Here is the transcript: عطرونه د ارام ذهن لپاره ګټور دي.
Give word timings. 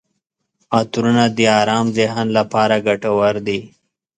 عطرونه 0.77 1.23
د 1.37 1.39
ارام 1.61 1.87
ذهن 1.97 2.25
لپاره 2.37 2.75
ګټور 2.87 3.33
دي. 3.47 3.59